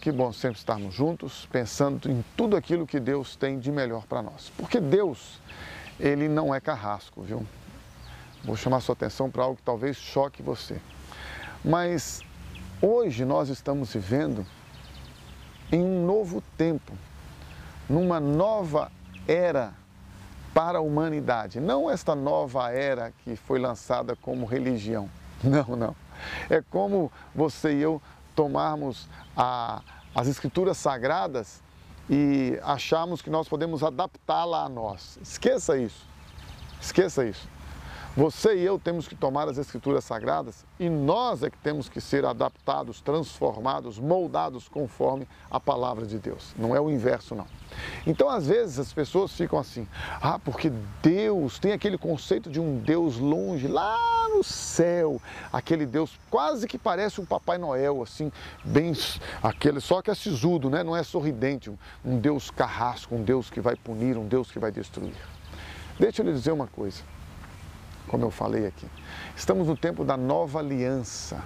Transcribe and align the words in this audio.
Que 0.00 0.10
bom 0.10 0.32
sempre 0.32 0.58
estarmos 0.58 0.94
juntos, 0.94 1.46
pensando 1.52 2.10
em 2.10 2.24
tudo 2.34 2.56
aquilo 2.56 2.86
que 2.86 2.98
Deus 2.98 3.36
tem 3.36 3.58
de 3.58 3.70
melhor 3.70 4.06
para 4.06 4.22
nós. 4.22 4.50
Porque 4.56 4.80
Deus, 4.80 5.38
Ele 5.98 6.26
não 6.26 6.54
é 6.54 6.60
carrasco, 6.60 7.20
viu? 7.20 7.46
Vou 8.42 8.56
chamar 8.56 8.80
sua 8.80 8.94
atenção 8.94 9.30
para 9.30 9.42
algo 9.42 9.56
que 9.56 9.62
talvez 9.62 9.98
choque 9.98 10.42
você. 10.42 10.80
Mas 11.62 12.22
hoje 12.80 13.26
nós 13.26 13.50
estamos 13.50 13.92
vivendo 13.92 14.46
em 15.70 15.82
um 15.82 16.06
novo 16.06 16.42
tempo, 16.56 16.94
numa 17.86 18.18
nova 18.18 18.90
era 19.28 19.74
para 20.54 20.78
a 20.78 20.80
humanidade. 20.80 21.60
Não 21.60 21.90
esta 21.90 22.14
nova 22.14 22.70
era 22.72 23.12
que 23.22 23.36
foi 23.36 23.58
lançada 23.58 24.16
como 24.16 24.46
religião. 24.46 25.10
Não, 25.44 25.74
não. 25.74 25.96
É 26.50 26.60
como 26.60 27.10
você 27.34 27.72
e 27.72 27.80
eu 27.80 28.02
tomarmos 28.34 29.08
a, 29.34 29.80
as 30.14 30.28
escrituras 30.28 30.76
sagradas 30.76 31.62
e 32.08 32.58
acharmos 32.62 33.22
que 33.22 33.30
nós 33.30 33.48
podemos 33.48 33.82
adaptá-la 33.82 34.64
a 34.64 34.68
nós. 34.68 35.18
Esqueça 35.22 35.78
isso. 35.78 36.06
Esqueça 36.80 37.24
isso. 37.24 37.48
Você 38.16 38.56
e 38.56 38.64
eu 38.64 38.76
temos 38.76 39.06
que 39.06 39.14
tomar 39.14 39.48
as 39.48 39.56
Escrituras 39.56 40.02
Sagradas 40.02 40.64
e 40.80 40.90
nós 40.90 41.44
é 41.44 41.50
que 41.50 41.56
temos 41.58 41.88
que 41.88 42.00
ser 42.00 42.24
adaptados, 42.24 43.00
transformados, 43.00 44.00
moldados 44.00 44.68
conforme 44.68 45.28
a 45.48 45.60
palavra 45.60 46.04
de 46.04 46.18
Deus. 46.18 46.52
Não 46.58 46.74
é 46.74 46.80
o 46.80 46.90
inverso, 46.90 47.36
não. 47.36 47.46
Então, 48.04 48.28
às 48.28 48.48
vezes, 48.48 48.80
as 48.80 48.92
pessoas 48.92 49.32
ficam 49.32 49.60
assim, 49.60 49.86
ah, 50.20 50.40
porque 50.40 50.72
Deus 51.00 51.60
tem 51.60 51.70
aquele 51.70 51.96
conceito 51.96 52.50
de 52.50 52.58
um 52.58 52.78
Deus 52.78 53.16
longe, 53.16 53.68
lá 53.68 53.96
no 54.34 54.42
céu, 54.42 55.22
aquele 55.52 55.86
Deus 55.86 56.18
quase 56.28 56.66
que 56.66 56.76
parece 56.76 57.20
um 57.20 57.24
Papai 57.24 57.58
Noel, 57.58 58.02
assim, 58.02 58.32
bem, 58.64 58.92
aquele, 59.40 59.80
só 59.80 60.02
que 60.02 60.10
é 60.10 60.14
sisudo, 60.16 60.68
né? 60.68 60.82
não 60.82 60.96
é 60.96 61.04
sorridente, 61.04 61.70
um 62.04 62.18
Deus 62.18 62.50
carrasco, 62.50 63.14
um 63.14 63.22
Deus 63.22 63.48
que 63.48 63.60
vai 63.60 63.76
punir, 63.76 64.18
um 64.18 64.26
Deus 64.26 64.50
que 64.50 64.58
vai 64.58 64.72
destruir. 64.72 65.14
Deixa 65.96 66.22
eu 66.22 66.26
lhe 66.26 66.32
dizer 66.32 66.50
uma 66.50 66.66
coisa 66.66 67.04
como 68.10 68.24
eu 68.24 68.30
falei 68.32 68.66
aqui. 68.66 68.88
Estamos 69.36 69.68
no 69.68 69.76
tempo 69.76 70.04
da 70.04 70.16
nova 70.16 70.58
aliança. 70.58 71.40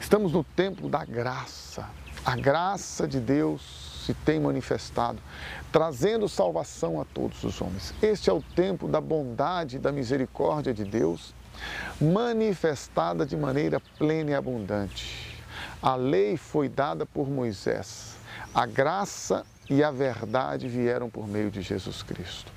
Estamos 0.00 0.32
no 0.32 0.42
tempo 0.42 0.88
da 0.88 1.04
graça. 1.04 1.86
A 2.24 2.34
graça 2.34 3.06
de 3.06 3.20
Deus 3.20 4.02
se 4.06 4.14
tem 4.14 4.40
manifestado, 4.40 5.18
trazendo 5.70 6.26
salvação 6.30 6.98
a 6.98 7.04
todos 7.04 7.44
os 7.44 7.60
homens. 7.60 7.92
Este 8.00 8.30
é 8.30 8.32
o 8.32 8.40
tempo 8.40 8.88
da 8.88 8.98
bondade 8.98 9.76
e 9.76 9.78
da 9.78 9.92
misericórdia 9.92 10.72
de 10.72 10.84
Deus, 10.84 11.34
manifestada 12.00 13.26
de 13.26 13.36
maneira 13.36 13.82
plena 13.98 14.30
e 14.30 14.34
abundante. 14.34 15.35
A 15.86 15.94
lei 15.94 16.36
foi 16.36 16.68
dada 16.68 17.06
por 17.06 17.30
Moisés. 17.30 18.16
A 18.52 18.66
graça 18.66 19.46
e 19.70 19.84
a 19.84 19.90
verdade 19.92 20.66
vieram 20.66 21.08
por 21.08 21.28
meio 21.28 21.48
de 21.48 21.62
Jesus 21.62 22.02
Cristo. 22.02 22.50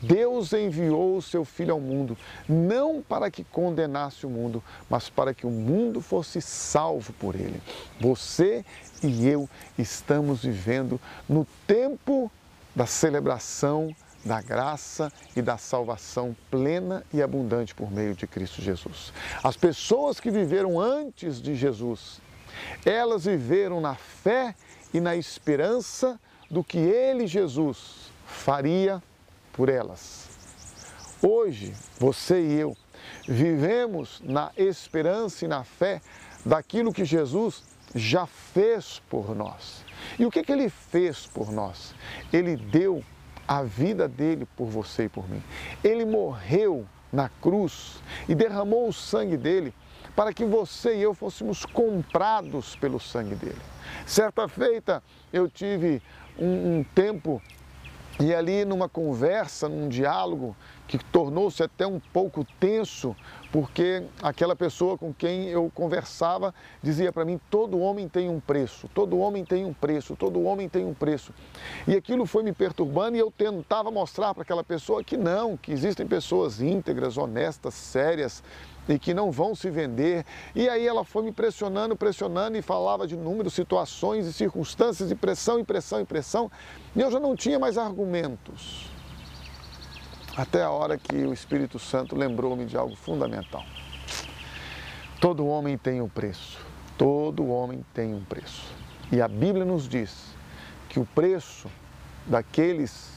Deus 0.00 0.54
enviou 0.54 1.18
o 1.18 1.20
seu 1.20 1.44
Filho 1.44 1.74
ao 1.74 1.78
mundo, 1.78 2.16
não 2.48 3.02
para 3.02 3.30
que 3.30 3.44
condenasse 3.44 4.24
o 4.24 4.30
mundo, 4.30 4.64
mas 4.88 5.10
para 5.10 5.34
que 5.34 5.46
o 5.46 5.50
mundo 5.50 6.00
fosse 6.00 6.40
salvo 6.40 7.12
por 7.12 7.34
ele. 7.34 7.60
Você 8.00 8.64
e 9.02 9.28
eu 9.28 9.46
estamos 9.76 10.42
vivendo 10.42 10.98
no 11.28 11.46
tempo 11.66 12.32
da 12.74 12.86
celebração 12.86 13.94
da 14.24 14.40
graça 14.40 15.12
e 15.36 15.42
da 15.42 15.58
salvação 15.58 16.34
plena 16.50 17.04
e 17.12 17.20
abundante 17.20 17.74
por 17.74 17.90
meio 17.90 18.14
de 18.14 18.26
Cristo 18.26 18.62
Jesus. 18.62 19.12
As 19.44 19.54
pessoas 19.54 20.18
que 20.18 20.30
viveram 20.30 20.80
antes 20.80 21.42
de 21.42 21.54
Jesus, 21.54 22.20
elas 22.84 23.24
viveram 23.24 23.80
na 23.80 23.94
fé 23.94 24.54
e 24.92 25.00
na 25.00 25.16
esperança 25.16 26.18
do 26.50 26.64
que 26.64 26.78
ele, 26.78 27.26
Jesus, 27.26 28.10
faria 28.26 29.02
por 29.52 29.68
elas. 29.68 30.28
Hoje, 31.22 31.74
você 31.98 32.40
e 32.40 32.52
eu 32.54 32.76
vivemos 33.28 34.20
na 34.24 34.50
esperança 34.56 35.44
e 35.44 35.48
na 35.48 35.64
fé 35.64 36.00
daquilo 36.44 36.92
que 36.92 37.04
Jesus 37.04 37.62
já 37.94 38.26
fez 38.26 39.00
por 39.08 39.34
nós. 39.34 39.84
E 40.18 40.24
o 40.24 40.30
que, 40.30 40.42
que 40.42 40.52
ele 40.52 40.68
fez 40.68 41.26
por 41.26 41.52
nós? 41.52 41.94
Ele 42.32 42.56
deu 42.56 43.04
a 43.46 43.62
vida 43.62 44.08
dele 44.08 44.46
por 44.56 44.66
você 44.66 45.04
e 45.04 45.08
por 45.08 45.28
mim. 45.28 45.42
Ele 45.82 46.04
morreu 46.04 46.86
na 47.12 47.28
cruz 47.28 48.02
e 48.28 48.34
derramou 48.34 48.88
o 48.88 48.92
sangue 48.92 49.36
dele 49.36 49.74
para 50.14 50.32
que 50.32 50.44
você 50.44 50.96
e 50.96 51.02
eu 51.02 51.14
fôssemos 51.14 51.64
comprados 51.64 52.76
pelo 52.76 53.00
sangue 53.00 53.34
dele. 53.34 53.60
Certa 54.06 54.48
feita 54.48 55.02
eu 55.32 55.48
tive 55.48 56.02
um, 56.38 56.78
um 56.78 56.84
tempo 56.94 57.40
e 58.20 58.34
ali 58.34 58.64
numa 58.64 58.88
conversa, 58.88 59.68
num 59.68 59.88
diálogo 59.88 60.54
que 60.86 60.98
tornou-se 60.98 61.62
até 61.62 61.86
um 61.86 61.98
pouco 61.98 62.44
tenso, 62.58 63.16
porque 63.50 64.02
aquela 64.22 64.54
pessoa 64.54 64.98
com 64.98 65.14
quem 65.14 65.48
eu 65.48 65.70
conversava 65.74 66.54
dizia 66.82 67.12
para 67.12 67.24
mim: 67.24 67.40
todo 67.48 67.78
homem 67.78 68.08
tem 68.08 68.28
um 68.28 68.38
preço, 68.38 68.88
todo 68.94 69.18
homem 69.18 69.44
tem 69.44 69.64
um 69.64 69.72
preço, 69.72 70.14
todo 70.16 70.42
homem 70.42 70.68
tem 70.68 70.84
um 70.84 70.92
preço. 70.92 71.32
E 71.88 71.96
aquilo 71.96 72.26
foi 72.26 72.42
me 72.42 72.52
perturbando 72.52 73.16
e 73.16 73.20
eu 73.20 73.30
tentava 73.30 73.90
mostrar 73.90 74.34
para 74.34 74.42
aquela 74.42 74.64
pessoa 74.64 75.02
que 75.02 75.16
não, 75.16 75.56
que 75.56 75.72
existem 75.72 76.06
pessoas 76.06 76.60
íntegras, 76.60 77.16
honestas, 77.16 77.72
sérias, 77.74 78.42
e 78.94 78.98
que 78.98 79.14
não 79.14 79.30
vão 79.30 79.54
se 79.54 79.70
vender. 79.70 80.24
E 80.54 80.68
aí 80.68 80.86
ela 80.86 81.04
foi 81.04 81.22
me 81.22 81.32
pressionando, 81.32 81.96
pressionando 81.96 82.56
e 82.56 82.62
falava 82.62 83.06
de 83.06 83.16
números, 83.16 83.54
situações 83.54 84.26
e 84.26 84.32
circunstâncias, 84.32 85.10
e 85.10 85.14
pressão, 85.14 85.60
e 85.60 85.64
pressão, 85.64 86.00
e 86.00 86.04
pressão. 86.04 86.50
E 86.94 87.00
eu 87.00 87.10
já 87.10 87.20
não 87.20 87.36
tinha 87.36 87.58
mais 87.58 87.78
argumentos. 87.78 88.90
Até 90.36 90.62
a 90.62 90.70
hora 90.70 90.96
que 90.96 91.16
o 91.16 91.32
Espírito 91.32 91.78
Santo 91.78 92.16
lembrou-me 92.16 92.64
de 92.64 92.76
algo 92.76 92.96
fundamental. 92.96 93.64
Todo 95.20 95.46
homem 95.46 95.76
tem 95.76 96.00
um 96.00 96.08
preço. 96.08 96.58
Todo 96.96 97.48
homem 97.48 97.84
tem 97.94 98.14
um 98.14 98.24
preço. 98.24 98.72
E 99.12 99.20
a 99.20 99.28
Bíblia 99.28 99.64
nos 99.64 99.88
diz 99.88 100.34
que 100.88 101.00
o 101.00 101.04
preço 101.04 101.68
daqueles 102.26 103.12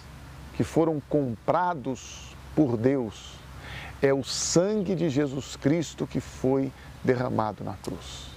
que 0.56 0.63
foram 0.63 1.01
comprados 1.09 2.35
por 2.56 2.78
Deus 2.78 3.42
é 4.01 4.13
o 4.13 4.23
sangue 4.23 4.95
de 4.95 5.09
Jesus 5.09 5.56
Cristo 5.56 6.06
que 6.06 6.19
foi 6.19 6.72
derramado 7.03 7.63
na 7.63 7.73
cruz. 7.75 8.28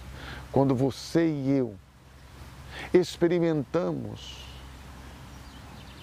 Quando 0.52 0.74
você 0.74 1.28
e 1.28 1.50
eu 1.50 1.74
experimentamos 2.94 4.44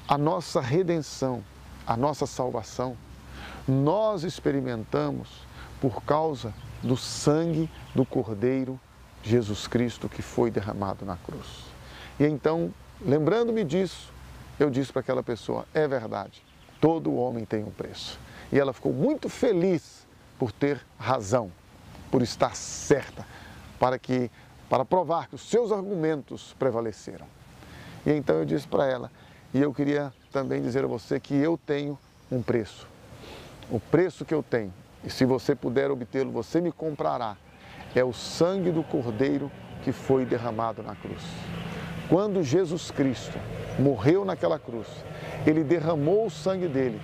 a 0.08 0.18
nossa 0.18 0.60
redenção, 0.60 1.44
a 1.88 1.96
nossa 1.96 2.26
salvação, 2.26 2.98
nós 3.66 4.24
experimentamos 4.24 5.30
por 5.80 6.04
causa 6.04 6.54
do 6.82 6.98
sangue 6.98 7.70
do 7.96 8.06
Cordeiro 8.06 8.80
Jesus 9.24 9.66
Cristo 9.66 10.10
que 10.10 10.22
foi 10.22 10.52
derramado 10.52 11.06
na 11.06 11.16
cruz. 11.16 11.64
E 12.20 12.26
então, 12.26 12.74
lembrando-me 13.02 13.64
disso, 13.64 14.12
eu 14.60 14.70
disse 14.70 14.92
para 14.92 15.00
aquela 15.00 15.24
pessoa: 15.24 15.66
é 15.74 15.88
verdade, 15.88 16.44
todo 16.82 17.16
homem 17.16 17.46
tem 17.46 17.64
um 17.64 17.72
preço 17.72 18.20
e 18.54 18.60
ela 18.60 18.72
ficou 18.72 18.94
muito 18.94 19.30
feliz 19.30 20.06
por 20.38 20.52
ter 20.52 20.80
razão, 21.00 21.52
por 22.12 22.22
estar 22.22 22.56
certa, 22.56 23.26
para 23.80 23.98
que 23.98 24.30
para 24.70 24.86
provar 24.86 25.28
que 25.28 25.34
os 25.34 25.50
seus 25.50 25.72
argumentos 25.72 26.56
prevaleceram. 26.60 27.26
E 28.06 28.12
então 28.12 28.36
eu 28.36 28.46
disse 28.46 28.68
para 28.68 28.86
ela, 28.86 29.12
e 29.56 29.60
eu 29.60 29.74
queria 29.74 30.14
também 30.32 30.62
dizer 30.62 30.84
a 30.84 30.88
você 30.88 31.20
que 31.20 31.36
eu 31.36 31.60
tenho 31.66 31.98
um 32.32 32.44
preço. 32.44 32.88
O 33.72 33.80
preço 33.80 34.24
que 34.24 34.34
eu 34.34 34.44
tenho, 34.44 34.72
e 35.04 35.10
se 35.10 35.26
você 35.26 35.56
puder 35.56 35.90
obtê-lo, 35.90 36.32
você 36.32 36.62
me 36.62 36.72
comprará, 36.72 37.36
é 37.96 38.04
o 38.04 38.14
sangue 38.14 38.72
do 38.72 38.84
Cordeiro 38.84 39.52
que 39.84 39.92
foi 39.92 40.26
derramado 40.26 40.84
na 40.84 40.96
cruz. 40.96 41.24
Quando 42.08 42.44
Jesus 42.44 42.92
Cristo 42.92 43.40
morreu 43.80 44.24
naquela 44.24 44.60
cruz, 44.60 44.88
ele 45.44 45.64
derramou 45.64 46.28
o 46.28 46.32
sangue 46.32 46.68
dele 46.68 47.02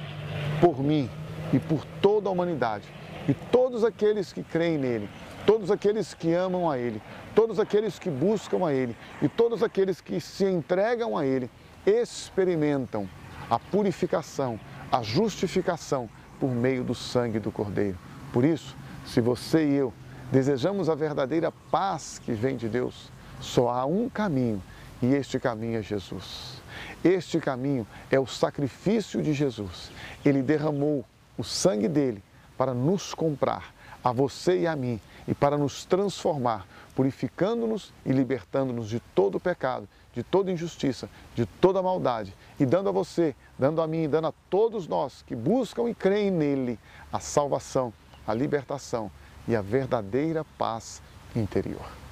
por 0.62 0.80
mim, 0.80 1.10
e 1.54 1.60
por 1.60 1.86
toda 2.02 2.30
a 2.30 2.32
humanidade. 2.32 2.86
E 3.28 3.34
todos 3.34 3.84
aqueles 3.84 4.34
que 4.34 4.44
creem 4.44 4.78
nele, 4.78 5.10
todos 5.46 5.70
aqueles 5.70 6.14
que 6.14 6.34
amam 6.34 6.70
a 6.70 6.78
ele, 6.78 7.02
todos 7.36 7.60
aqueles 7.60 8.00
que 8.00 8.10
buscam 8.10 8.66
a 8.66 8.74
ele 8.74 8.96
e 9.22 9.28
todos 9.28 9.62
aqueles 9.62 10.02
que 10.02 10.20
se 10.20 10.46
entregam 10.46 11.18
a 11.18 11.26
ele, 11.26 11.50
experimentam 11.86 13.08
a 13.50 13.58
purificação, 13.58 14.60
a 14.92 15.02
justificação 15.02 16.10
por 16.40 16.50
meio 16.50 16.84
do 16.84 16.96
sangue 16.96 17.40
do 17.40 17.52
Cordeiro. 17.52 17.98
Por 18.32 18.44
isso, 18.44 18.76
se 19.06 19.22
você 19.22 19.66
e 19.66 19.74
eu 19.76 19.94
desejamos 20.32 20.90
a 20.90 20.96
verdadeira 20.96 21.52
paz 21.72 22.20
que 22.24 22.32
vem 22.32 22.56
de 22.56 22.70
Deus, 22.70 23.12
só 23.40 23.70
há 23.70 23.86
um 23.86 24.10
caminho 24.10 24.62
e 25.02 25.14
este 25.14 25.40
caminho 25.40 25.80
é 25.80 25.82
Jesus. 25.82 26.62
Este 27.04 27.40
caminho 27.40 27.88
é 28.12 28.20
o 28.20 28.28
sacrifício 28.28 29.22
de 29.22 29.34
Jesus. 29.34 29.92
Ele 30.24 30.42
derramou 30.42 31.06
o 31.40 31.44
sangue 31.44 31.88
dele 31.88 32.22
para 32.58 32.74
nos 32.74 33.14
comprar 33.14 33.74
a 34.04 34.12
você 34.12 34.60
e 34.60 34.68
a 34.68 34.76
mim 34.76 35.00
e 35.26 35.34
para 35.34 35.58
nos 35.58 35.86
transformar, 35.86 36.68
purificando-nos 36.94 37.94
e 38.06 38.12
libertando-nos 38.12 38.90
de 38.90 39.00
todo 39.16 39.40
pecado, 39.40 39.88
de 40.14 40.22
toda 40.22 40.52
injustiça, 40.52 41.10
de 41.34 41.46
toda 41.46 41.82
maldade 41.82 42.36
e 42.60 42.66
dando 42.66 42.90
a 42.90 42.92
você, 42.92 43.34
dando 43.58 43.82
a 43.82 43.88
mim, 43.88 44.10
dando 44.10 44.28
a 44.28 44.34
todos 44.50 44.86
nós 44.86 45.24
que 45.26 45.34
buscam 45.34 45.90
e 45.90 45.96
creem 45.96 46.30
nele 46.30 46.78
a 47.12 47.22
salvação, 47.22 47.94
a 48.28 48.34
libertação 48.34 49.10
e 49.48 49.56
a 49.56 49.62
verdadeira 49.62 50.46
paz 50.58 51.02
interior. 51.34 52.09